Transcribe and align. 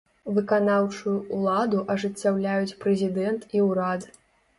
Выканаўчую 0.35 1.11
ўладу 1.39 1.83
ажыццяўляюць 1.95 2.77
прэзідэнт 2.87 3.41
і 3.59 3.63
ўрад. 3.67 4.09